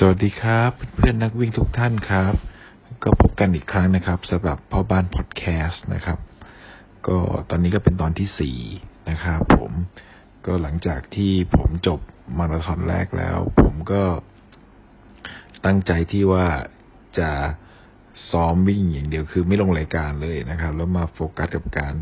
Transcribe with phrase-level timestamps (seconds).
[0.00, 2.34] สวัสดีครับเพื่อนนักวิ่งทุกท่านครับ
[3.02, 6.18] ก็พบกันอีกครั้งนะครับสำหรับพ่อบ้านพอดแคสต์นะครับ
[7.06, 7.18] ก็
[7.50, 8.58] ตอนนี้ก็เป็นตอนที่สี่
[9.10, 9.72] นะครับผม
[10.46, 12.00] ก็หลังจากที่ผมจบ
[12.38, 14.02] มาราธอนแรกแล้ว ผมก็
[15.64, 16.46] ตั้งใจที่ว่า
[17.18, 17.30] จะ
[18.30, 21.94] ซ้อมวิ่งอย่างเดียวคือไม่ลงรายการเลยนะครับ แล้วมาโฟกัสกับการ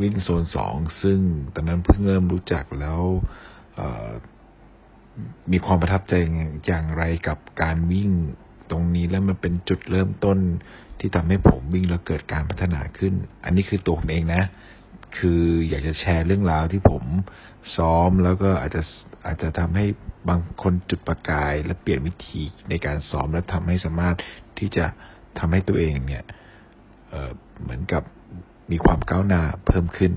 [0.00, 1.20] วิ่งโซนสองซึ่ง
[1.54, 3.00] ตอนนั้นเพิ่งเริ่มรู้จักแล้ว
[5.52, 6.14] มีความประทับใจ
[6.66, 8.10] อย่างไรกับการวิ่ง
[8.70, 10.38] ตรงนี้แล้วมันเป็นจุดเริ่มต้น
[10.98, 14.42] ที่ทำให้ผมวิ่งแล้วเกิดการพัฒนาขึ้น อันนี้คือตัวผมเองนะ
[15.18, 17.04] คืออยากจะแชร์เรื่องราวที่ผม
[17.76, 18.82] ซ้อมแล้วก็อาจจะ
[19.26, 19.84] อาจจะทำให้
[20.28, 24.16] บางคนจุดประกาย และเปลี่ยนวิธีในการซ้อมและทำให้สามารถ
[24.58, 24.84] ที่จะ
[25.38, 26.24] ทำให้ตัวเองเนี่ย
[27.08, 28.02] เเหมือนกับ
[28.70, 30.12] มีความก้าวหน้าเพิ่มขึ้น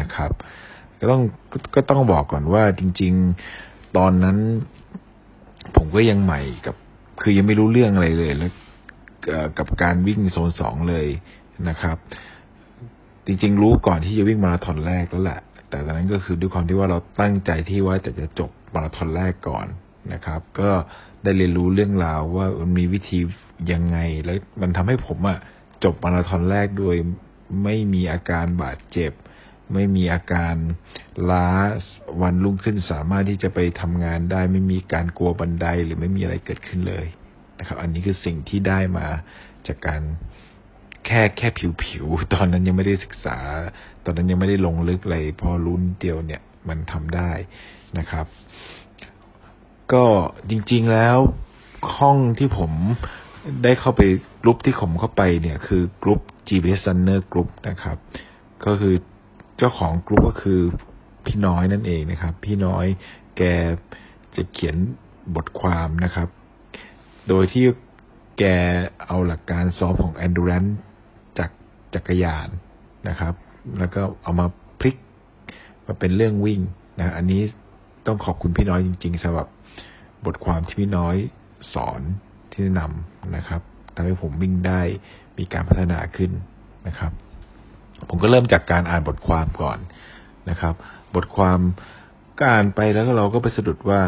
[0.00, 0.30] นะครับ
[1.00, 1.22] ก็ต้อง
[1.74, 4.38] ก็ต้องบอกก่อนว่าจริง ๆ ตอนนั้น
[5.76, 6.76] ผมก็ยังใหม่กับ
[7.22, 8.52] คือยังไม่รู้เรื่องอะไรเลย แล้ว
[9.58, 11.06] กับการวิ่งโซนสองเลย
[11.68, 11.96] นะครับ
[13.26, 19.66] จริง ๆ รู้ก่อนที่จะวิ่งมาราธอนแรกแล้วแหละ แต่ตอนนั้นก็คือด้วยความที่ว่าเราตั้งใจที่ว่าจะจะจบมาราธอนแรกก่อน
[20.12, 20.70] นะครับ ก็
[21.22, 23.18] ได้เรียนรู้เรื่องราวว่ามันมีวิธี
[23.72, 25.38] ยังไง แล้วมันทำให้ผมอะ
[25.84, 26.96] จบมาราธอนแรกโดย
[27.64, 29.12] ไม่มีอาการบาดเจ็บ
[29.72, 30.54] ไม่มีอาการ
[31.30, 31.48] ล้า
[32.22, 37.06] วันรุ่งขึ้นสามารถที่จะไปทำงานได้ ไม่มีการกลัวบันไดหรือไม่มีอะไรเกิดขึ้นเลย
[37.58, 39.06] นะครับ อันนี้คือสิ่งที่ได้มา
[39.66, 40.02] จากการ
[41.06, 41.48] แค่แค่
[41.82, 43.38] ผิวๆตอนนั้นยังไม่ได้ศึกษา
[44.04, 47.30] ตอนนั้นยังไม่ได้ลงลึกเลยพอรุ่นเดียวเนี่ยมันทำได้
[47.98, 48.26] นะครับ
[49.92, 50.04] ก็
[50.50, 51.18] จริง ๆแล้ว
[51.98, 52.72] ห้องที่ผม
[53.64, 54.02] ได้เข้าไป
[54.42, 57.96] กลุ่มที่ผมเข้าไปเนี่ยคือกลุ่ม GPS Runner Group นะครับ
[58.64, 58.94] ก็คือ
[59.56, 60.60] เจ้าของกลุ่มก็คือ
[61.26, 62.86] พี่น้อยนั่นเองนะครับ พี่น้อย
[63.36, 63.42] แก
[64.36, 64.76] จะเขียน
[65.34, 66.28] บทความนะครับ
[67.28, 67.64] โดยที่
[68.38, 68.44] แก
[69.06, 70.72] เอาหลักการซ้อมของ endurance
[71.38, 71.50] จาก
[71.94, 72.48] จักรยาน
[73.08, 73.34] นะครับ
[73.78, 74.46] แล้วก็เอามา
[74.80, 74.96] พลิก
[75.86, 76.60] มาเป็นเรื่องวิ่ง
[76.98, 77.42] นะอันนี้
[78.06, 79.48] ต้องขอบคุณพี่น้อยจริง ๆสำหรับ
[80.24, 81.16] บทความที่พี่น้อย
[81.74, 82.00] สอน
[82.50, 83.60] ที่แนะนำนะครับ
[83.94, 84.80] ทำให้ผมวิ่งได้
[85.38, 86.30] มีการพัฒนาขึ้น
[86.86, 87.12] นะครับ
[88.08, 89.78] ผมก็เริ่มจากการอ่านบทความก่อน
[90.50, 90.74] นะครับ
[91.14, 91.58] บทความ
[92.38, 94.00] ก็อ่านไปแล้วเราก็ไปสะดุดว่า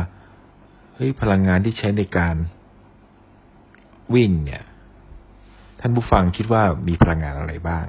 [0.95, 2.37] เฮ้ยพลังงานที่ใช้ในการ
[4.15, 4.63] วิ่งเนี่ย
[5.81, 7.87] ท่านผู้ฟังคิดว่ามีพลังงานอะไรบ้าง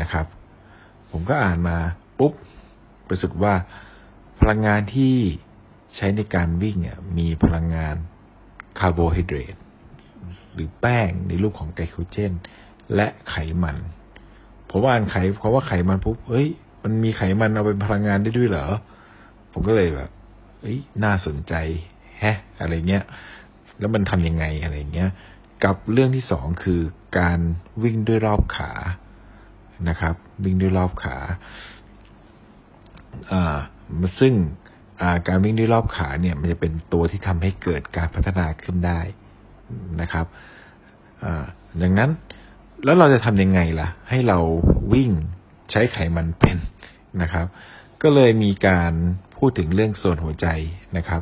[0.00, 0.26] นะครับ
[1.10, 1.76] ผมก็อ่านมา
[2.18, 2.32] ปุ๊บ
[3.06, 3.54] ไปสุดว่า
[4.40, 5.14] พลังงานที่
[5.96, 7.96] ใช้ในการวิ่งเนี่ย มีพลังงาน
[8.78, 9.56] คาร์โบไฮเดรต
[10.52, 12.32] หรือแป้งในรูปของไกลโคเจน
[12.94, 13.76] และไขมัน
[14.76, 16.46] ผมว่าอ่านไขเพราะว่าไขมันปุ๊บเฮ้ย
[16.82, 18.66] มันมีไขมันเอาเป็นพลังงานได้ด้วยเหรอ
[19.52, 20.10] ผมก็เลยแบบ
[20.60, 21.54] เฮ้ย น่าสนใจ
[22.20, 23.04] แฮะ อะไรเงี้ย
[23.78, 25.10] แล้วมันทํำยังไงอะไรเงี้ย
[25.64, 26.80] กับเรื่องที่สองคือ
[27.18, 27.38] การ
[27.82, 28.70] วิ่งด้วยรอบขา
[29.88, 30.14] นะครับ
[30.44, 31.16] วิ่งด้วยรอบขา
[33.32, 33.56] อ่า
[34.20, 34.32] ซึ่ง
[35.28, 39.00] การวิ่งด้วยรอบขาเนี่ย มันจะเป็นตัวที่ทำให้เกิดการพัฒนาขึ้นได้
[40.00, 40.26] นะครับ
[41.24, 41.44] อ่า
[41.82, 42.10] ดังนั้น
[42.84, 44.38] แล้วเราจะทำยังไงล่ะ ให้เรา
[44.92, 45.10] วิ่ง
[45.70, 46.56] ใช้ไขมันเป็น
[47.22, 47.46] นะครับ
[48.02, 48.92] ก็เลยมีการ
[49.36, 50.48] พูดถึงเรื่องโซนหัวใจ
[50.96, 51.20] นะครับ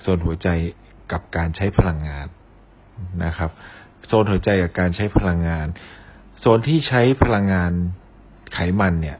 [0.00, 0.48] โซนหัวใจ
[1.12, 2.26] กับการใช้พลังงาน
[3.24, 3.50] นะครับ
[4.06, 5.66] โซนหัวใจกับการใช้พลังงาน
[6.40, 7.72] โซนที่ใช้พลังงาน
[8.54, 9.18] ไขมันเนี่ย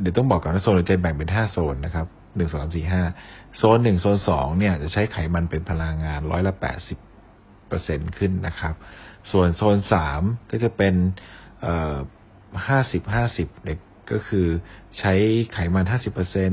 [0.00, 3.02] เดี๋ยวต้องบอกก่อนว่าโซนหัวใจแบ่งเป็นห้าโซนนะครับหนึ่งสองสี่ห้า
[3.56, 6.98] โซนหนึ่งโซนสองเนี่ยจะใช้ไขมันเป็นพลังงานร้อยละแปดสิบ
[7.68, 8.74] เปอร์เซ็นขึ้นนะครับ
[9.30, 10.94] ส่วนโซนสามก็จะเป็น
[12.68, 13.78] ห้าสิบห้าสิบเด็ก
[14.12, 14.46] ก็คือ
[14.98, 15.14] ใช้
[15.52, 16.52] ไขมันห้าสิบเปอร์เซ็น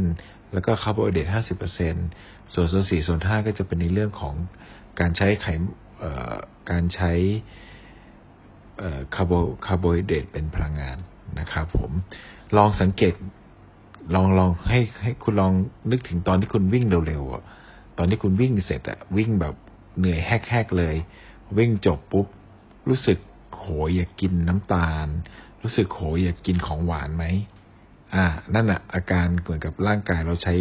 [0.53, 1.95] แล้วก็คาร์โบไฮเดรตห้าสิบเปอร์เซ็นต์
[2.53, 4.35] ส่วนโซนสี่โซนห้าก็จะเป็นในเรื่องของ
[4.99, 5.47] การใช้ไข
[6.71, 7.11] การใช้
[9.15, 9.33] คาร์โบ
[9.65, 10.97] คาร์โบไฮเดรตเป็นพลังงาน
[11.39, 11.91] นะครับผม
[12.57, 13.13] ลองสังเกต
[14.15, 15.53] ลองลองให้ให้คุณลอง
[15.91, 19.55] นึกถึงตอนที่คุณวิ่งเร็วๆตอนที่คุณวิ่งเสร็จอะวิ่งแบบ
[19.97, 20.95] เหนื่อยแฮกๆเลย
[21.57, 22.27] วิ่งจบปุ๊บ
[22.87, 23.17] รู้สึก
[23.57, 25.07] โหยอยากกินน้ำตาล
[25.61, 27.25] รู้สึกโหยอยากกินของหวานไหม
[28.13, 28.25] อ่า
[28.55, 30.55] นั่นอะอาการเหมือนกับร่างกายเราใช้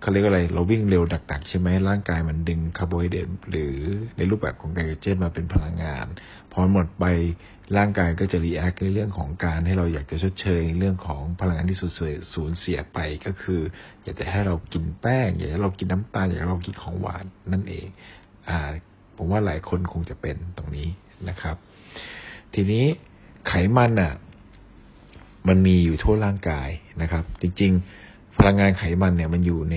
[0.00, 3.76] เขาเรียกอะไร เราวิ่งเร็วดักๆใช่ไหมร่างกายมันดึงคาร์โบไฮเดรตหรือ
[4.16, 6.06] ในรูปแบบของไกลโคเจนมาเป็นพลังงาน
[6.52, 7.04] พอหมดไป
[7.76, 13.60] ร่างกายก็จะ react ในเรื่องของการให้เราอยากจะชดเชยเรื่องของพลังงานที่สูญเสียสูญเสียไปก็คือ
[14.02, 17.86] อยากจะให้เรากินแป้ง อยากให้เรากินน้ำตาลอยากให้เรากินของหวานนั่นเอง
[18.48, 18.70] อ่า
[19.24, 20.88] ผมว่าหลายคนคงจะเป็นตรงนี้
[21.28, 21.56] นะครับ
[22.54, 22.84] ทีนี้
[23.48, 24.14] ไขมันอะ
[25.48, 26.68] มันมีอยู่ทั่วร่างกาย
[27.02, 27.72] นะครับ จริง
[28.04, 29.76] ๆ พลังงานไขมันเนี่ย มันอยู่ใน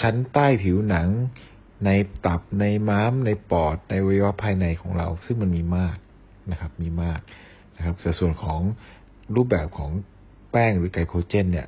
[0.00, 1.08] ชั้นใต้ผิวหนัง
[1.84, 1.90] ใน
[2.26, 5.96] ตับในม้าม ในปอด ในวิวะภายในของเรา ซึ่งมันมีมาก
[6.50, 7.20] นะครับ มีมาก
[7.76, 8.60] นะครับแต่ส่วนของ
[9.36, 9.90] รูปแบบของ
[10.50, 11.66] แป้งหรือไกลโคเจน เนี่ย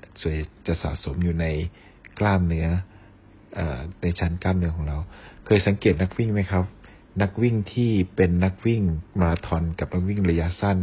[0.66, 1.46] จะสะสมอยู่ใน
[2.18, 2.68] กล้ามเนื้อ
[4.02, 4.98] ในชั้นกล้ามเนื้อของเรา
[5.46, 6.64] เคยสังเกตนักวิ่งไหมครับ
[7.22, 8.82] นักวิ่งที่เป็นนักวิ่ง
[9.18, 10.78] มาราธอนกับนักวิ่งระยะสั้น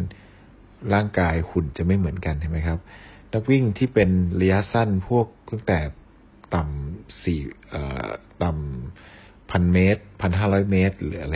[0.94, 2.80] ร่างกายหุ่นจะไม่เหมือนกันใช่ไหมครับ
[3.34, 4.10] นักวิ่งที่เป็น
[4.42, 5.80] ระยะสั้นพวกตั้งแต่
[6.56, 7.40] ต่ำสี่
[8.44, 11.36] ต่ำพันเมตรพันห้าร้อยเมตร หรืออะไร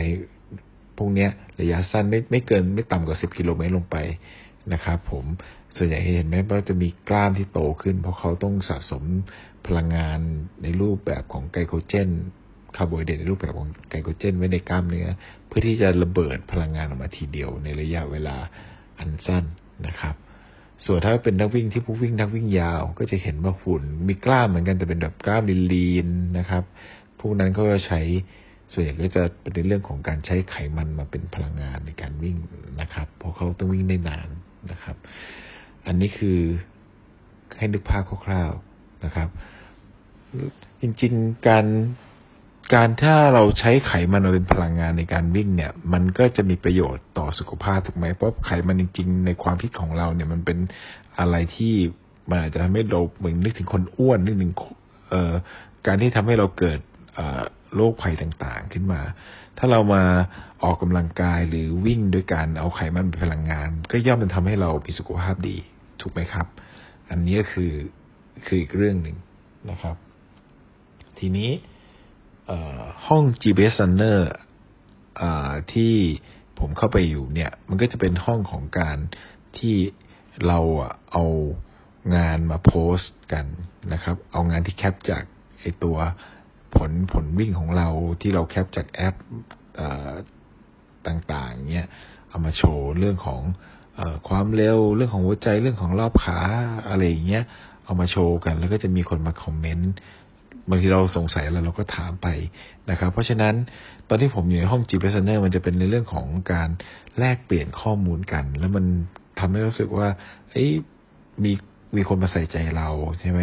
[0.98, 1.28] พวกนี้
[1.60, 3.96] ระยะสั้นไม่ไม่เกินไม่ต่ำกว่าสิบกิโลเมตรลงไป
[4.72, 5.24] นะครับผม
[5.76, 9.04] ส่วนใหญ่เห็นไหมว่าจะมีกล้ามที่โตขึ้น เพราะเขาต้องสะสม
[9.66, 10.20] พลังงาน
[10.62, 12.10] ในรูปแบบของไกลโคเจน
[12.76, 15.08] คาร์โบไฮเดรตในรูปแบบของไกลโคเจนไว้ในกล้ามเนื้อ
[15.46, 18.36] เพื่อที่จะระเบิดพลังงานออกมาทีเดียวในระยะเวลา
[18.98, 19.44] อันสั้น
[19.86, 20.14] นะครับ
[20.84, 25.42] ส่วนถ้าเป็นนักวิ่งที่ผู้วิ่งนักวิ่งยาว ก็จะเห็นว่าหุ่นมีกล้ามเหมือนกันแต่เป็นแบบกล้าม
[25.72, 26.64] ลีนๆนะครับ
[27.20, 28.00] พวกนั้นก็จะใช้
[28.72, 32.36] ส่วนใหญ่ก็จะเป็นในเรื่องของการใช้ไขมันมาเป็นพลังงานในการวิ่ง
[32.80, 34.28] นะครับ เพราะเขาต้องวิ่งได้นาน
[34.70, 34.96] นะครับ
[35.86, 36.38] อันนี้คือ
[37.58, 39.28] ให้นึกภาพคร่าวๆนะครับ
[40.80, 41.66] จริง ๆ การ
[42.72, 50.58] การถ้าเราใช้ไขมันมาเป็นพลังงานในการวิ่งเนี่ย มันก็จะมีประโยชน์ต่อสุขภาพถูกไหมเพราะไขมันจริง ๆ ในความคิดของเราเนี่ยมันเป็น
[51.18, 51.74] อะไรที่
[52.30, 54.52] มันอาจจะทำให้เราเหมือนนึกถึงคนอ้วนนึกถึง
[55.10, 55.32] เอ่อ
[55.86, 56.78] การที่ทำให้เราเกิด
[57.74, 59.00] โรคภัยต่างๆ ขึ้นมา
[59.58, 60.02] ถ้าเรามา
[60.64, 65.56] ออกกำลังกายหรือวิ่งโดยการเอาไขมันเป็นพลังงาน ก็ย่อมจะทำให้เรามีสุขภาพดี
[66.00, 66.46] ถูกไหมครับ
[67.10, 67.72] อันนี้ก็คือ
[68.46, 69.16] คืออีกเรื่องหนึ่ง
[69.70, 69.96] นะครับ
[71.18, 71.50] ทีนี้
[73.06, 74.20] ห้อง GBS Runner
[75.72, 75.94] ที่
[76.58, 78.98] ผมเข้าไปอยู่เนี่ย มันก็จะเป็นห้องของการ
[79.58, 79.76] ที่
[80.46, 80.58] เรา
[81.12, 81.24] เอา
[82.16, 83.46] งานมาโพสต์กัน
[83.92, 85.22] นะครับ เอางานที่แคปจาก
[85.60, 85.96] ไอตัว
[86.76, 87.88] ผลผลวิ่งของเรา
[88.20, 89.14] ที่เรา cap จากแอป
[91.06, 91.86] ต่างๆเนี้ย
[92.28, 93.42] เอามาโชว์เรื่องของ
[93.98, 96.40] อความเร็วเรื่องของหัวใจเรื่องของรอบขา
[96.88, 97.44] อะไรอย่างเงี้ย
[97.84, 99.92] เอามาโชว์กัน แล้วก็จะมีคนมาคอมเมนต์
[100.70, 102.28] บางทีเราสงสัยแล้วเราก็ถามไป
[102.90, 103.54] นะครับ เพราะฉะนั้น
[104.08, 106.68] ตอนที่ผมอยู่ในห้องจีเพสเนอร์มันจะเป็นในเรื่องของการ
[107.18, 108.84] แลกเปลี่ยนข้อมูลกัน แล้วมัน
[109.38, 110.08] ทำให้รู้สึกว่า
[110.52, 110.70] เอ้ย
[111.44, 111.52] มี
[111.96, 112.88] มีคนมาใส่ใจเรา
[113.20, 113.40] ใช่ไหม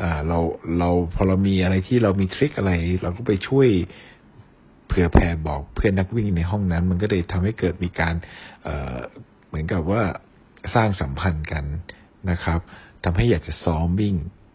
[0.00, 0.38] อ่าเรา
[0.78, 2.72] เราพอเรามีอะไรที่เรามีทริคอะไร
[3.02, 3.68] เราก็ไปช่วย
[4.86, 8.14] เผื่อแผ่บอกเพื่อนนักวิ่งในห้องนั้น มันก็เลยทำให้เกิดมีการ
[8.62, 8.98] เอ่อ
[9.48, 10.02] เหมือนกับว่า
[10.74, 11.64] สร้างสัมพันธ์กัน
[12.30, 12.60] นะครับ
[13.04, 14.14] ทำให้อยากจะซ้อมวิ่ง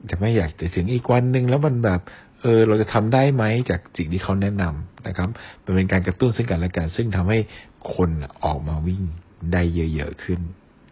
[0.10, 2.02] จะไม่อยากจะถึงอีกวันหนึ่งแล้วมันแบบ
[2.42, 5.30] เออเราจะทำได้ไหมจากสิ่งที่เขาแนะนำนะครับ
[5.64, 7.40] มันเป็นการกระตุ้นซึ่งกันและกันซึ่งทำให้
[7.96, 8.10] คน
[8.44, 9.04] ออกมาวิ่ง
[9.54, 9.62] ได้
[9.94, 10.40] เยอะๆขึ้น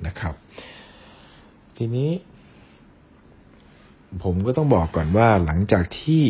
[0.08, 0.34] นะครับ
[1.78, 2.12] ทีนี้
[4.24, 6.24] ผมก็ต้องบอกก่อนว่าหลังจากที่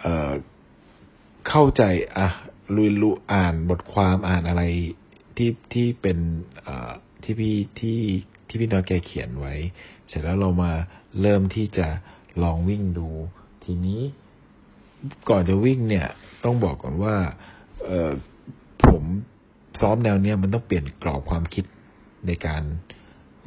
[0.00, 1.82] เเข้าใจ
[2.16, 2.28] อะ
[2.76, 4.62] ลุยลุอ่านบทความอ่านอะไร
[5.36, 6.18] ที่ที่เป็น
[7.22, 8.00] ที่พี่ที่
[8.48, 9.54] ที่พี่น้อยแกเขียนไว้
[10.10, 10.72] เสร็จแล้วเรามา
[11.20, 11.88] เริ่มที่จะ
[12.42, 13.08] ลองวิ่งดู
[13.64, 14.02] ทีนี้
[15.28, 16.06] ก่อนจะวิ่งเนี่ย
[16.44, 17.16] ต้องบอกก่อนว่า
[17.84, 18.10] เออ
[18.86, 19.02] ผม
[19.80, 21.64] ซ้อมแนวเนี้ยมันต้องเปลี่ยนกรอบความคิด
[22.26, 22.62] ในการ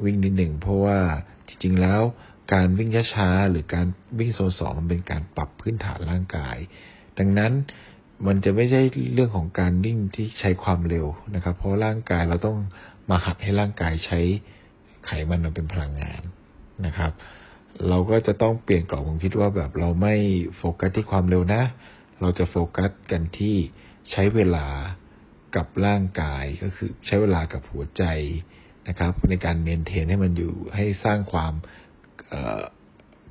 [0.04, 0.98] วิ่งนิดหนึ่ง เพราะว่า
[1.48, 2.02] จริง ๆ แล้ว
[2.52, 3.86] การวิ่งช้าๆหรือการ
[4.18, 6.56] วิ่งโซนสองมันเป็นการปรับพื้นฐานร่างกาย
[7.18, 7.52] ดังนั้น
[8.26, 8.80] มันจะไม่ใช่
[9.14, 12.56] เรื่องของการวิ่งที่ใช้ความเร็วนะครับ เพราะร่างกายเราต้อง
[13.10, 14.20] มาหัดให้ร่างกายใช้
[15.06, 16.22] ไขมันมาเป็นพลังงาน
[16.86, 17.12] นะครับ
[17.88, 20.14] เราก็จะต้องเปลี่ยนกรอบความคิดว่าแบบเราไม่
[20.56, 21.62] โฟกัสที่ความเร็วนะ
[22.20, 23.56] เราจะโฟกัสกันที่
[24.10, 24.66] ใช้เวลา
[25.56, 28.04] กับร่างกายก็คือใช้เวลากับหัวใจ
[28.88, 31.52] นะครับ ในการเมนเทนให้มันอยู่ให้สร้างความ
[32.30, 32.32] เ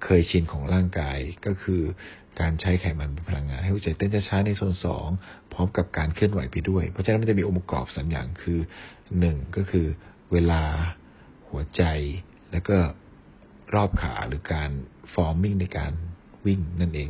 [0.04, 1.82] เคยชินของร่างกายก็คือ
[2.40, 5.08] การใช้ไขมันเป็นพลังงาน ให้หัวใจเต้นช้าในโซนสอง
[5.54, 8.60] พร้อมกับการเคลื่อนไหวไปด้วย เพราะฉะนั้นมันจะมีองค์ประกอบสามอย่างคือ
[9.20, 9.88] หนึ่งก็คือ
[10.32, 10.64] เวลา
[11.50, 11.84] หัวใจ
[12.52, 12.78] แล้วก็
[13.76, 14.70] รอบขาหรือการ
[15.14, 15.94] forming ในการ
[16.46, 17.10] วิ่งนั่นเอง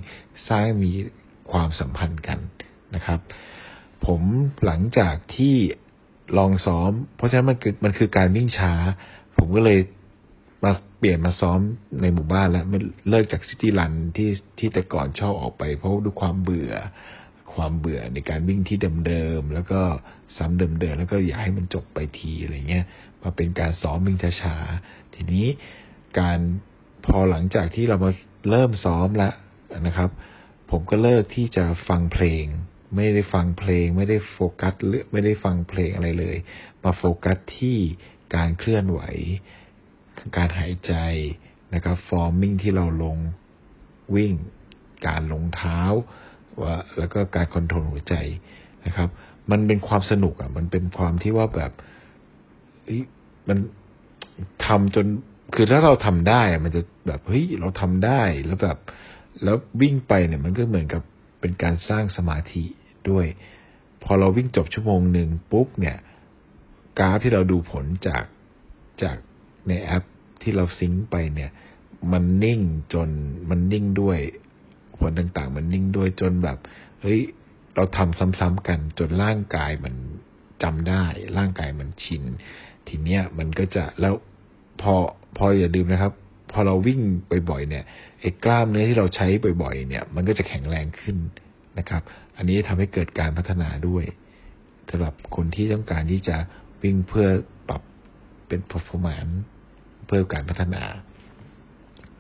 [0.50, 0.92] สร้างมี
[1.52, 2.40] ความสัมพันธ์กัน
[2.96, 3.20] นะครับ
[4.06, 4.22] ผม
[4.66, 5.56] หลังจากที่
[6.38, 8.74] ลองซ้อม เพราะฉะนั้นมันคือมันคือการวิ่งช้า
[9.38, 9.80] ผมก็เลย
[10.64, 11.60] มาเปลี่ยนมาซ้อม
[12.02, 12.66] ในหมู่บ้านแล้ว
[13.10, 14.30] เลิกจาก city run ที่
[14.60, 16.74] ที่แต่ก่อนชอบออกไป เพราะด้วยความเบื่อ
[17.54, 18.78] ความเบื่อในการวิ่งที่
[19.08, 19.82] เดิมๆแล้วก็
[20.38, 22.86] ซ้ำเดิมๆแล้วก็อยากให้มันจบไปทีอะไรเงี้ย
[23.24, 25.48] มาเป็นการซ้อมวิ่งช้าๆทีนี้
[26.20, 26.40] การ
[27.06, 28.12] พอหลังจากที่เรามา
[28.50, 29.34] เริ่มซ้อมแล้ว
[29.88, 30.10] นะครับ
[30.72, 32.46] ผมก็เลิกที่จะฟังเพลง
[32.96, 36.38] ไม่ได้ฟังเพลง ไม่ได้โฟกัสหรือไม่ได้ฟังเพลงอะไรเลย
[36.84, 37.78] มาโฟกัสที่
[38.36, 39.02] การเคลื่อนไหว
[40.38, 40.94] การหายใจ
[41.74, 43.18] นะครับ forming ที่เราลง
[44.16, 44.34] วิ่ง
[45.08, 45.82] การลงเท้า
[46.62, 48.16] ว่าแล้วก็การ control หัวใจ
[48.86, 49.10] นะครับ
[49.52, 51.72] มันเป็นความสนุกอะ มันเป็นความที่ว่าแบบ
[53.48, 53.58] มัน
[54.66, 55.06] ทำจน
[55.54, 58.78] คือถ้าเราทำได้มันจะแบบเฮ้ยเราทำได้แล้วแบบ
[59.44, 61.04] แล้ววิ่งไปเนี่ยมันก็เหมือนกับ
[61.42, 62.64] เป็นการสร้างสมาธิ
[63.10, 63.26] ด้วย
[64.04, 65.98] พอเราวิ่งจบชั่วโมงหนึ่งปุ๊บเนี่ย
[67.00, 68.24] กราฟที่เราดูผลจาก
[69.04, 69.18] จาก
[69.68, 70.04] ในแอป
[70.42, 71.52] ที่เราซิงค์ไปเนี่ย
[72.12, 72.62] มันนิ่ง
[72.94, 73.10] จน
[73.50, 74.20] มันนิ่งด้วย
[75.00, 76.58] ผลต่างๆ มันนิ่งด้วยจนแบบ
[77.02, 77.22] เฮ้ย
[77.76, 79.94] เราทำซ้ำๆกัน จนร่างกายมัน
[80.64, 81.06] จำได้
[81.38, 82.24] ร่างกายมันชิน
[82.88, 84.16] ทีเนี้ยมันก็จะแล้ว
[84.82, 84.96] พอ
[85.38, 86.14] พออย่าลืมนะครับ
[86.52, 87.00] พอเราวิ่ง
[87.50, 87.84] บ่อยๆเนี่ย
[88.22, 89.28] ไอ้กล้ามเนื้อที่เราใช้
[89.64, 91.18] บ่อยๆ เนี่ย มันก็จะแข็งแรงขึ้น
[91.80, 92.02] นะครับ
[92.38, 94.06] อันนี้ทำให้เกิดการพัฒนาด้วย
[94.90, 96.38] สำหรับคนที่ต้องการที่จะ
[96.84, 97.28] วิ่งเพื่อ
[97.70, 97.82] ปรับ
[98.48, 99.34] เป็น performance
[100.08, 100.84] เพื่อการพัฒนา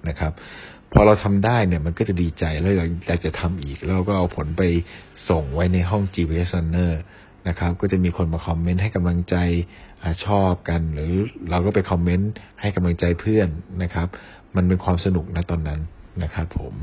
[0.07, 0.33] นะครับ
[0.91, 4.63] พอเราทำได้เนี่ย มันก็จะดีใจแล้วเราอยากจะทำอีก แล้วเราก็เอาผลไป
[5.29, 6.91] ส่งไว้ในห้อง GPS Runner
[7.47, 9.35] นะครับ ก็จะมีคนมาคอมเมนต์ให้กำลังใจ
[10.01, 11.13] อชอบกัน หรือ
[11.49, 12.31] เราก็ไปคอมเมนต์
[12.61, 13.47] ให้กำลังใจเพื่อน
[13.83, 14.07] นะครับ
[14.55, 15.79] มันเป็นความสนุกนะตอนนั้น
[16.23, 16.73] นะครับผม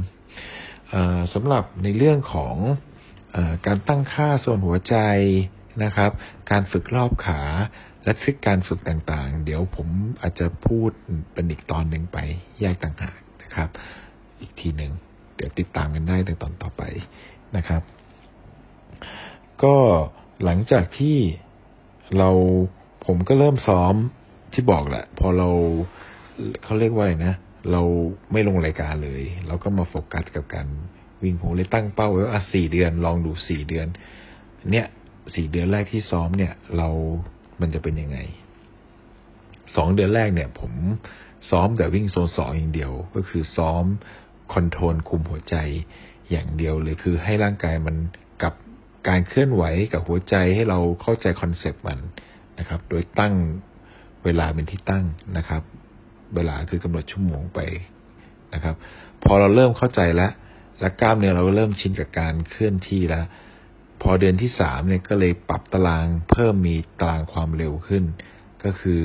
[1.35, 2.57] สำหรับในเรื่องของ
[3.35, 3.37] อ
[3.67, 4.97] การตั้งค่าโซนหัวใจ
[5.85, 6.11] นะครับ
[6.50, 7.43] การฝึกรอบขา
[8.05, 9.88] และทริคการฝึกต่างๆ เดี๋ยวผม
[10.23, 10.90] อาจจะพูด
[11.33, 12.19] เป็นอีกตอนหนึ่งไป
[12.61, 13.69] แยกต่างหากนะครับ
[14.40, 14.93] อีกทีหนึ่ง
[15.37, 16.83] เดี๋ยวติดตามกันได้ในตอนต่อไป
[17.57, 17.83] นะครับ
[19.62, 19.76] ก็
[20.44, 21.16] หลังจากที่
[22.18, 22.30] เรา
[23.06, 23.94] ผมก็เริ่มซ้อม
[24.52, 25.49] ที่บอกแหละ พอเรา
[26.64, 27.35] เขาเรียกว่าอะไรนะ
[27.73, 27.82] เรา
[28.32, 30.66] ไม่ลงรายการเลย เราก็มาโฟกัสกับการ
[31.23, 33.87] วิ่งผมเลยตั้งเป้าไว้ว่าสี่เดือน ลองดูสี่เดือน
[34.70, 34.87] เนี่ย
[35.35, 36.88] สี่เดือนแรกที่ซ้อมเนี่ย เรา
[37.61, 38.18] มันจะเป็นยังไง
[39.76, 40.73] สองเดือนแรกเนี่ย ผม
[41.50, 43.85] ซ้อมแต่วิ่งโซนสองอย่างเดียว ก็คือซ้อม
[44.52, 45.56] คอนโทรลคุมหัวใจ
[46.30, 47.97] อย่างเดียวเลยคือให้ร่างกายมัน
[49.09, 51.99] การเคลื่อนไหวกับหัวใจให้เราเข้าใจคอนเซปต์มัน
[52.59, 53.35] นะครับ โดยตั้ง
[54.25, 55.04] เวลาเป็นที่ตั้ง
[55.37, 55.62] นะครับ
[56.35, 57.61] เวลาคือกำหนดชั่วโมงไป
[58.54, 58.75] นะครับ
[59.23, 60.33] พอเราเริ่มเข้าใจแล้ว
[60.80, 63.25] และกล้ามเนื้อเราก็เริ่มชินกับการเคลื่อนที่แล้ว
[64.02, 68.04] พอเดือนที่สามเนี่ยก็เลยปรับตารางเพิ่มมีตารางความเร็วขึ้น
[68.64, 69.00] ก็คือ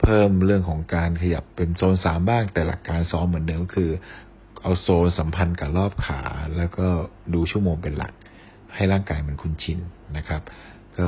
[0.00, 3.90] เพิ่มเรื่องของการขยับเป็นโซนสามบ้าง แต่หลักการซ้อมเหมือนเดิมก็คือ
[4.62, 6.22] เอาโซนสัมพันธ์กับรอบขา
[6.56, 6.86] แล้วก็
[7.34, 8.12] ดูชั่วโมงเป็นหลัก
[8.74, 9.78] ให้ร่างกายมันคุ้นชิน
[10.16, 10.42] นะครับ
[10.98, 11.06] ก็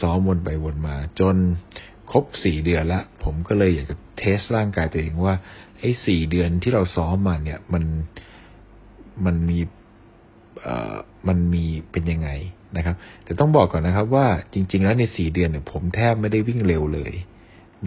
[0.00, 1.36] ซ้อมวนไปวนมา จน
[2.10, 5.34] ครบสี่เดือนละ ผมก็เลยอยากจะเทสร่างกายตัวเองว่า
[5.80, 7.84] ไอ้สี่เดือนที่เราซ้อมมาเนี่ยมัน
[9.24, 9.58] มันมี
[10.62, 10.96] เอ่อ
[11.28, 12.28] มันมีเป็นยังไง
[12.76, 17.12] นะครับ แต่ต้องบอกก่อนนะครับว่าจริง ๆ แล้วในสี่เดือนเนี่ยผมแทบไม่ได้วิ่งเร็วเลย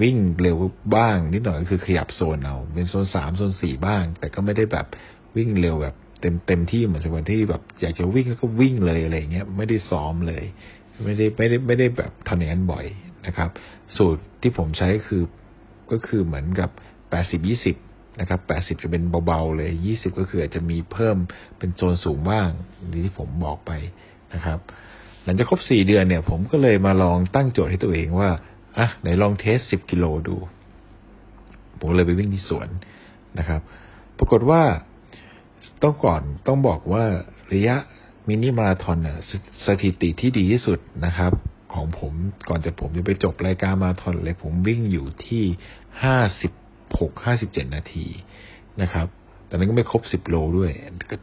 [0.02, 0.58] วิ่งเร็ว
[0.96, 4.86] บ้างนิดหน่อยก็คือขยับโซนเอา เป็นโซนสามโซนสี่บ้าง แต่ก็ไม่ได้แบบ
[5.38, 10.44] วิ่งเร็วแบบ เต็มเต็มที่เหมือนสมัยที่แบบอยากจะวิ่งก็วิ่งเลยอะไรเงี้ยไม่ได้ซ้อมเลย
[11.04, 12.86] ไม่ได้ไม่ได้ไม่ได้แบบทำอย่างนั้นบ่อย
[13.28, 13.50] นะครับ
[13.98, 15.24] สูตรที่ผมใช้คือ
[15.92, 16.70] ก็คือเหมือนกับ
[17.10, 17.76] แปดสิบยี่สิบ
[18.20, 21.18] นะครับแปดสิบจะเป็นเบาๆเลยยี่สิบก็คืออาจจะมีเพิ่ม
[21.58, 22.50] เป็นโซนสูงบ้าง
[23.06, 23.72] ที่ผมบอกไป
[24.34, 24.60] นะครับ
[25.24, 28.30] หลังจากครบสี่เดือนเนี่ย ผมก็เลยมาลองตั้งโจทย์ให้ตัวเองว่า
[28.78, 30.36] อะไหนลองเทสสิบกิโลดู
[31.80, 32.68] ผมเลยไปวิ่งที่สวน
[33.40, 33.62] นะครับ
[34.18, 34.62] ปรากฏว่า
[35.84, 37.04] ต้องก่อนต้องบอกว่า
[37.54, 37.76] ระยะ
[38.28, 39.18] มินิมาราทอนเนี่ย
[39.66, 41.32] สถิติที่ดีที่สุดนะครับ
[41.74, 42.14] ของผม
[42.50, 45.44] ก่อนจะผมจะไปจบรายการมาราธอนเลยผมวิ่งอยู่ที่
[46.04, 46.52] ห้าสิบ
[47.00, 48.06] หกห้าสิบเจ็ดนาที
[48.82, 49.08] นะครับ
[49.46, 50.72] แต่นั้นก็ไม่ครบสิบโลด้วย
[51.12, 51.16] ก็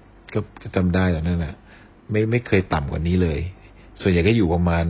[0.62, 1.54] ก็จำได้ตอนนั้นนะ
[2.10, 3.40] ไม่ไม่เคยต่ำกว่านี้เลย
[4.00, 4.84] ส่วนใหญ่ก็อยู่ประมาณ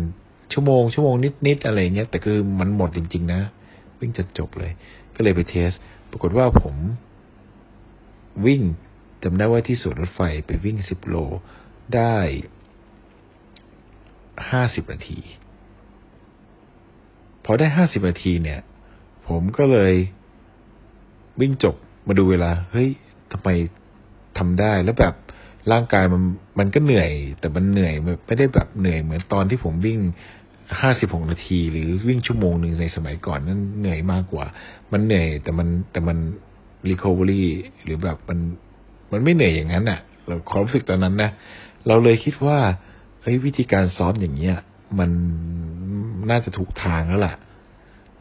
[0.52, 3.40] ชั่วโมงชั่วโมงนิดนิดอะไรเงี้ยแต่คือมันหมดจริง ๆ นะ
[4.00, 4.72] วิ่งจะจบเลย
[5.16, 5.70] ก็เลยไปเทส
[6.10, 6.74] ปรากฏว่าผม
[8.46, 8.62] วิ่ง
[9.24, 11.16] จำได้ว่าที่สวนรถไฟไปวิ่งสิบโล
[11.94, 12.16] ได้
[14.50, 15.20] ห้าสิบนาที
[17.44, 18.60] พอได้ห้าสิบนาทีเนี่ย
[19.28, 19.94] ผมก็เลย
[21.40, 21.74] วิ่งจบ
[22.06, 22.88] มาดูเวลา เฮ้ย
[23.32, 23.48] ทำไม
[24.38, 25.14] ทำได้แล้วแบบ
[25.72, 26.22] ร่างกายมัน
[26.58, 27.94] มันก็เหนื่อย แต่มันเหนื่อย
[28.26, 29.98] ไม่ได้แบบเหนื่อยเหมือนตอนที่ผมวิ่ง
[30.80, 34.46] ห้าสิบหกนาที หรือวิ่งชั่วโมงหนึ่งในสมัยก่อนนั้นเหนื่อยมากกว่า
[34.92, 36.18] มันเหนื่อยแต่มันแต่มัน
[36.90, 37.48] รีคอเวอรี่
[37.82, 38.38] หรือแบบมัน
[39.12, 41.30] มันไม่เหนื่อยอย่างนั้นอะ เราความรู้สึกตอนนั้นนะ
[41.86, 42.58] เราเลยคิดว่า
[43.22, 44.56] เฮ้ยวิธีการซ้อมอย่างเงี้ย
[44.98, 45.10] มัน
[46.30, 47.34] น่าจะถูกทางแล้วล่ะ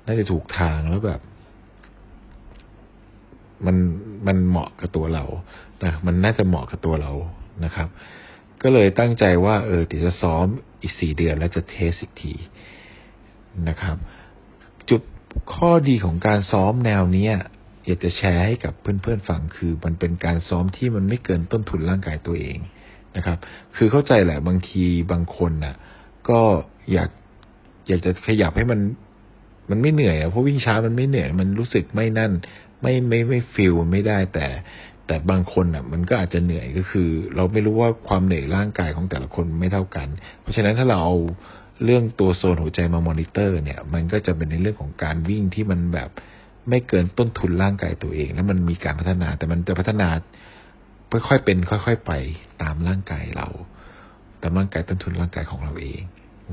[0.08, 1.22] น่าจะถูกทางแล้วแบบ
[3.66, 3.78] มัน
[4.28, 5.26] มันเหมาะกับตัวเรา
[5.84, 7.12] นะมันน่าจะเหมาะกับตัวเรา
[7.66, 7.88] นะครับ
[8.62, 10.46] ก็เลยตั้งใจว่า เออเดี๋ยวจะซ้อม
[10.82, 12.34] อีกสี่เดือนแล้วจะเทสอีกที
[13.70, 13.98] นะครับ
[14.90, 15.02] จุด
[15.54, 17.28] ข้อดีของการซ้อมแนวนี้
[17.86, 22.58] อยากจะแชร์ให้กับเพื่อนๆฟังคือมันเป็นการซ้อมที่มันไม่เกินต้นทุนร่างกายตัวเอง
[23.16, 23.38] นะครับ
[23.76, 25.76] คือเข้าใจแหละบางทีบางคนน่ะ
[26.30, 26.40] ก็
[26.94, 27.10] อยาก
[27.88, 28.80] อยากจะขยับให้มัน
[29.70, 32.32] มันไม่เหนื่อยอะเพราะวิ่งช้ามันไม่เหนื่อย มันรู้สึกไม่นั่น
[32.82, 34.48] ไม่ไม่ไม่ฟิลไม่ได้แต่
[35.08, 40.08] แต่บางคนอะ มันก็อาจจะเหนื่อยก็คือ เราไม่รู้ว่าความเหนื่อยร่างกายของแต่ละคนไม่เท่ากัน
[40.42, 41.16] เพราะฉะนั้นถ้าเราเอา
[41.84, 46.10] เรื่องตัวโซนหัวใจมามอนิเตอร์ เนี่ย มันก็จะเป็นในเรื่องของการวิ่งที่มันแบบ
[46.70, 50.10] ไม่เกินต้นทุนร่างกายตัวเอง แล้วมันมีการพัฒนา แต่มันจะพัฒนา
[51.12, 52.12] ค่อยๆเป็น ค่อย ๆ ไป
[52.62, 53.48] ตามร่างกายเรา
[54.42, 56.02] ตามร่างกายต้นทุนร่างกายของเราเอง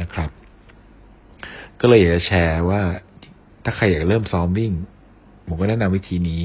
[0.00, 0.30] นะครับ
[1.80, 2.80] ก็เลยอยากจะแชร์ว่า
[3.64, 4.72] ถ้าใครอยากเริ่มซ้อมวิ่ง
[5.46, 6.44] ผมก็แนะนำวิธีนี้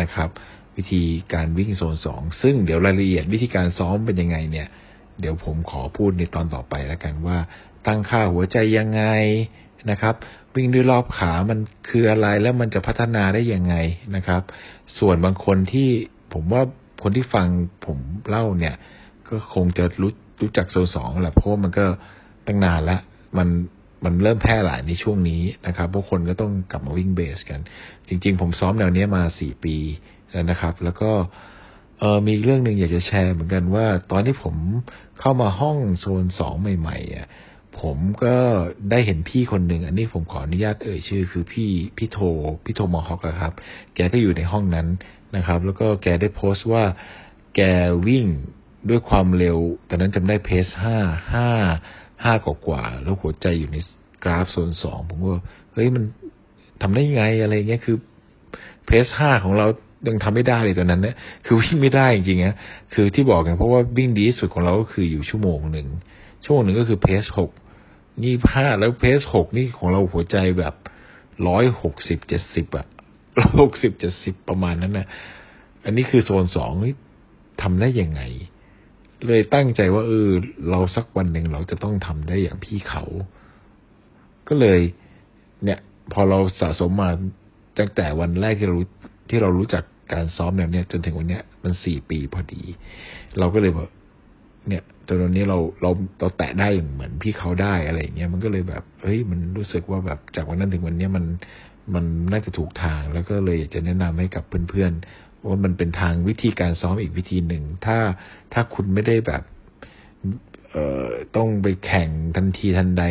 [0.00, 0.28] นะครับ
[0.76, 4.68] วิธีการวิ่งโซนสองซึ่งเดี๋ยวรายละเอียดวิธีการซ้อมเป็นยังไงเนี่ย
[5.20, 7.38] เดี๋ยวผมขอพูดในตอนต่อไปแล้วกันว่า
[7.86, 9.02] ตั้งค่าหัวใจยังไง
[9.90, 10.14] นะครับ
[10.54, 11.58] วิ่งด้วยรอบขามัน
[11.88, 13.74] คืออะไรแล้วมันจะพัฒนาได้ยังไง
[14.16, 14.42] นะครับ
[14.98, 15.88] ส่วนบางคนที่
[16.32, 16.62] ผมว่า
[17.02, 17.46] คนที่ฟัง
[17.86, 17.98] ผม
[18.28, 18.74] เล่าเนี่ย
[19.28, 21.86] ก็คงจะรู้รู้จักโซสองแหละเพราะว่ามันก็
[22.46, 23.00] ตั้งนานแล้ว
[23.38, 23.48] มัน
[24.04, 27.60] มันเริ่มแพร่หลายในช่วงนี้นะครับพวกคนก็ต้องกลับมาวิ่งเบสกัน
[28.08, 29.76] จริง ๆ ผมซ้อมแนวนี้มาสี่ปี
[30.30, 31.10] แล้วนะครับ แล้วก็
[31.98, 34.54] เออมีเรื่องหนึ่งอยากจะแชร์เหมือนกันว่า ตอนที่ผม
[35.20, 37.26] เข้ามาห้องโซนสองใหม่ๆอะ
[37.80, 38.34] ผมก็
[38.90, 42.18] ได้เห็นพี่คนหนึ่งอันนี้ผมขออนุญาตเอ่ยชื่อ คือพี่พี่โท
[42.64, 43.52] พี่โทมอฮอกครับ
[43.94, 44.86] แกก็อยู่ในห้องนั้น
[45.36, 46.84] นะครับ แล้วก็แกได้โพสต์ว่า
[47.56, 47.60] แก
[48.06, 48.26] วิ่ง
[48.88, 50.96] ด้วยความเร็วตอนนั้นจำได้เพสห้า
[51.32, 51.48] ห้า
[52.24, 53.76] ห้ากว่ากว่า แล้วหัวใจอยู่ใน
[54.24, 55.34] กราฟโซนสองผมก็
[55.72, 56.04] เฮ้ยมัน
[56.82, 57.96] ทำได้ยังไงอะไรเงี้ยคือ
[58.86, 59.66] เพสห้าของเรา
[60.08, 62.56] ยังทำไม่ได้เลยตอนนั้นเนี่ยคือวิ่งไม่ได้จริงๆนะ
[62.94, 65.88] คือที่บอกกันเพราะว่าวิ่งดีสุดของเราก็คืออยู่ชั่วโมงหนึ่ง
[66.44, 67.50] ชั่วโมงหนึ่งก็คือเพสหก
[68.22, 70.74] นี่ห้าแล้วเพสหกนี่ของเราหัวใจแบบ
[71.48, 72.86] ร้อยหกสิบเจ็ดสิบอะ
[73.60, 75.06] หกสิบเจ็ดสิบประมาณนั้นนะ
[75.84, 76.72] อันนี้คือโซนสอง
[77.62, 78.22] ทำได้ยังไง
[79.26, 80.30] เลยตั้งใจว่า เออ
[80.70, 83.04] เราสักวันหนึ่งเราจะต้องทำได้อย่างพี่เขา
[84.48, 84.80] ก็เลย
[85.64, 85.80] เนี่ย
[86.12, 87.10] พอเราสะสมมา
[87.78, 88.76] ตั้งแต่วันแรกที่เรา
[89.28, 92.62] ที่เรารู้จักการซ้อมแบบนี้จนถึงวันเนี้ยมันสี่ปีพอดี
[93.38, 93.88] เราก็เลยบอก
[94.68, 101.24] เนี่ยจนวนนี้เราเราเราแตะได้เหมือนพี่เขาได้อะไรเงี้ยมันก็เลยแบบเฮ้ยมันรู้สึกว่าแบบจากวันนั้นถึงวันนี้มัน
[101.94, 107.98] มันน่าจะถูกทางแล้วก็เลยอยากจะแนะนำให้กับเพื่อนๆว่ามันเป็นทางวิธีการซ้อมอีกวิธีหนึ่งถ้า
[108.52, 109.42] ถ้าคุณไม่ได้แบบ
[110.70, 113.04] เอ่อต้องไปแข่งทันทีทันใด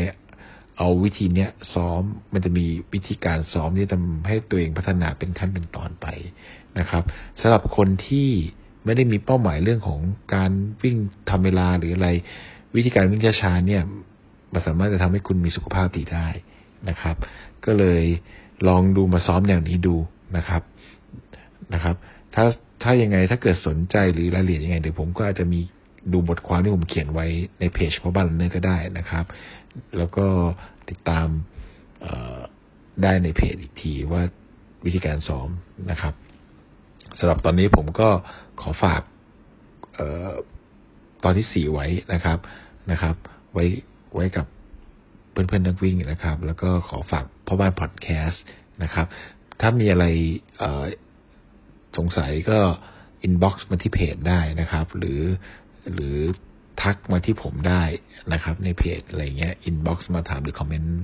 [0.78, 2.02] เอาวิธีเนี้ยซ้อม
[2.34, 6.08] มันจะมีวิธีการซ้อมที่ทำให้ตัวเองพัฒนาเป็นขั้นเป็นตอนไป
[6.80, 7.04] นะครับ
[7.42, 8.30] สำหรับคนที่
[8.86, 10.00] ไม่ได้มีเป้าหมายเรื่องของ
[10.36, 10.52] การ
[10.84, 10.98] วิ่ง
[11.30, 12.10] ทำเวลาหรืออะไร
[12.76, 13.82] วิธีการวิ่งช้าๆเนี่ย
[14.54, 16.28] มันสามารถจะทำให้คุณมีสุขภาพดีได้
[16.90, 17.16] นะครับ
[17.66, 18.04] ก็เลย
[18.68, 19.96] ลองดูมาซ้อมอย่างนี้ดู
[20.38, 20.62] นะครับ
[21.74, 21.96] นะครับ
[22.36, 22.46] ถ้า
[22.84, 25.60] ถ้ายังไงถ้าเกิดสนใจหรือรายละเอียดยังไงเดี๋ยวผมก็อาจจะมี
[26.14, 27.28] ดูบทความที่ผมเขียนไว้
[27.60, 29.26] ในเพจพ่อบ้านเนอก็ได้นะครับ
[29.98, 30.26] แล้วก็
[30.90, 31.28] ติดตาม
[33.04, 34.22] ได้ในเพจอีกทีว่า
[34.86, 35.50] วิธีการซ้อม
[35.92, 36.14] นะครับ
[37.20, 38.10] สำหรับตอนนี้ผมก็
[38.62, 39.02] ขอฝาก
[39.98, 40.32] ออ
[41.24, 42.38] ตอนที่สี่ไว้นะครับ
[42.92, 43.16] นะครับ
[43.54, 43.66] ไว้
[44.16, 44.46] ไว้กับ
[45.32, 48.44] เพื่อนๆนักวิ่งนะครับ แล้วก็ขอฝากพ่อบ้านพอดแคสต์
[48.84, 49.08] นะครับ
[49.62, 50.06] ถ้ามีอะไร
[51.98, 52.60] สงสัยก็
[53.24, 55.22] inbox มาที่เพจได้นะครับ หรือ
[55.94, 56.18] หรือ
[56.82, 57.84] ทักมาที่ผมได้
[58.34, 60.98] นะครับ ในเพจอะไรเงี้ย inbox มาถามหรือคอมเมนต์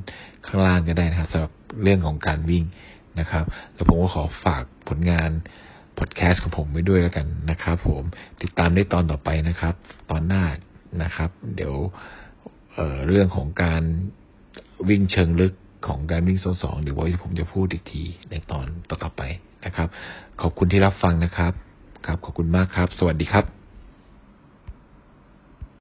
[0.45, 2.63] ข้างล่างก็ได้นะครับสำหรับเรื่องของการวิ่ง
[3.19, 5.29] นะครับ แล้วผมก็ขอฝากผลงาน
[5.99, 8.03] พอดแคสต์ของผมไว้ด้วยแล้วกันนะครับผม
[8.41, 9.73] ติดตามได้ตอนต่อไปนะครับ
[10.11, 10.43] ตอนหน้า
[11.03, 11.75] นะครับ เดี๋ยว
[12.73, 13.83] เเรื่องของการ
[14.89, 15.53] วิ่งเชิงลึก
[15.87, 19.23] ของการวิ่งโซนสองเดี๋ยวว่าผมจะพูดอีกทีในตอนต่อๆไป
[19.65, 19.87] นะครับ
[20.41, 21.53] ขอบคุณที่รับฟังนะครับ
[22.05, 23.56] ครับ ขอบคุณมากครับ สวัสดีครับ